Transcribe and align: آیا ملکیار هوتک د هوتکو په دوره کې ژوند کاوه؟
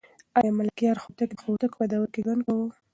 آیا 0.37 0.51
ملکیار 0.59 0.97
هوتک 1.03 1.29
د 1.35 1.39
هوتکو 1.45 1.77
په 1.79 1.85
دوره 1.91 2.07
کې 2.13 2.19
ژوند 2.25 2.41
کاوه؟ 2.45 2.67